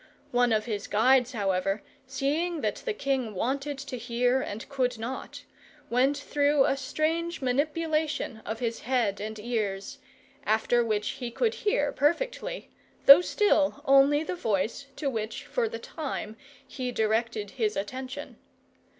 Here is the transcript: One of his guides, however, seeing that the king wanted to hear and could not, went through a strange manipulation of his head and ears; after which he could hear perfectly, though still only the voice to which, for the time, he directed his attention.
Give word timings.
One 0.31 0.51
of 0.51 0.65
his 0.65 0.87
guides, 0.87 1.33
however, 1.33 1.83
seeing 2.07 2.61
that 2.61 2.77
the 2.85 2.91
king 2.95 3.35
wanted 3.35 3.77
to 3.77 3.99
hear 3.99 4.41
and 4.41 4.67
could 4.67 4.97
not, 4.97 5.43
went 5.91 6.17
through 6.17 6.65
a 6.65 6.75
strange 6.75 7.39
manipulation 7.39 8.37
of 8.43 8.57
his 8.61 8.79
head 8.79 9.19
and 9.21 9.37
ears; 9.37 9.99
after 10.43 10.83
which 10.83 11.07
he 11.09 11.29
could 11.29 11.53
hear 11.53 11.91
perfectly, 11.91 12.71
though 13.05 13.21
still 13.21 13.83
only 13.85 14.23
the 14.23 14.33
voice 14.33 14.87
to 14.95 15.07
which, 15.07 15.43
for 15.45 15.69
the 15.69 15.77
time, 15.77 16.35
he 16.67 16.91
directed 16.91 17.51
his 17.51 17.75
attention. 17.77 18.37